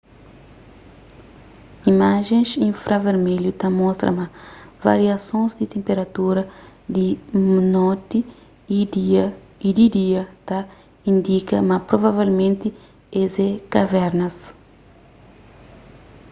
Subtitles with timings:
[1.91, 4.25] imajens infravermelhu ta mostra ma
[4.87, 6.41] variasons di tenperatura
[6.95, 7.07] di
[7.77, 8.19] noti
[8.79, 8.79] y
[9.77, 10.59] di dia ta
[11.11, 12.67] indika ma provavelmenti
[13.21, 14.35] es é kavernas